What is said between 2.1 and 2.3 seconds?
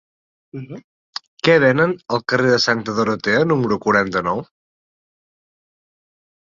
al